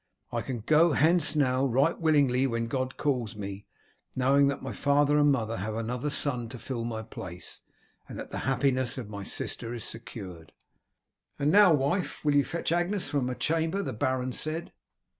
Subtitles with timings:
[0.31, 3.67] I can go hence now right willingly when God calls me,
[4.15, 7.61] knowing that my father and mother have another son to fill my place,
[8.09, 10.53] and that the happiness of my sister is secured."
[11.37, 14.73] "And now, wife, will you fetch Agnes from her chamber," the baron said.